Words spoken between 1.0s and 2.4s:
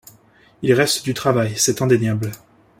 du travail, c'est indéniable.